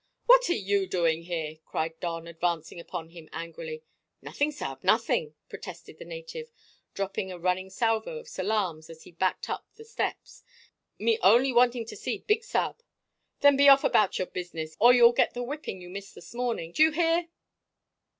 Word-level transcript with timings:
"What 0.25 0.49
are 0.49 0.53
you 0.53 0.87
doing 0.87 1.21
here?" 1.25 1.59
cried 1.63 1.99
Don, 1.99 2.25
advancing 2.25 2.79
upon 2.79 3.09
him 3.09 3.29
angrily. 3.31 3.83
"Nothing, 4.23 4.51
sab, 4.51 4.83
nothing!" 4.83 5.35
protested 5.47 5.99
the 5.99 6.05
native, 6.05 6.51
dropping 6.95 7.31
a 7.31 7.37
running 7.37 7.69
salvo 7.69 8.17
of 8.17 8.27
salaams 8.27 8.89
as 8.89 9.03
he 9.03 9.11
backed 9.11 9.47
up 9.47 9.67
the 9.75 9.85
steps. 9.85 10.43
"Me 10.97 11.19
only 11.21 11.53
wanting 11.53 11.85
to 11.85 11.95
see 11.95 12.17
big 12.17 12.43
sa'b." 12.43 12.81
"Then 13.41 13.55
be 13.55 13.69
off 13.69 13.83
about 13.83 14.17
your 14.17 14.25
business, 14.25 14.75
or 14.79 14.91
you'll 14.91 15.11
get 15.13 15.35
the 15.35 15.43
whipping 15.43 15.81
you 15.81 15.89
missed 15.91 16.15
this 16.15 16.33
morning. 16.33 16.71
Do 16.71 16.81
you 16.81 16.91
hear?" 16.93 17.27